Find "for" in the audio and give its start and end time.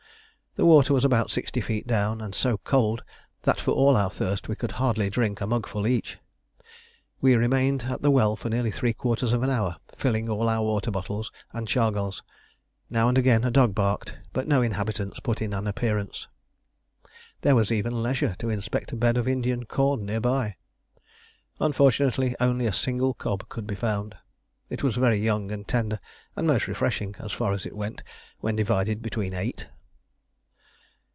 3.57-3.71, 8.35-8.49